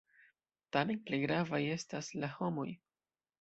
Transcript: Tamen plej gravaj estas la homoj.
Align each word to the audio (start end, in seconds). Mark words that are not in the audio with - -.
Tamen 0.77 1.03
plej 1.09 1.19
gravaj 1.25 1.59
estas 1.75 2.11
la 2.25 2.31
homoj. 2.39 2.67